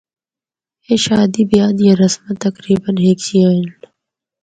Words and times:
اے 0.85 0.95
شادی 1.05 1.43
بیاہ 1.49 1.71
دیاں 1.77 1.97
رسماں 2.01 2.35
تقریبا 2.45 2.89
ہک 3.03 3.19
جیاں 3.25 3.51
ہن۔ 3.55 3.67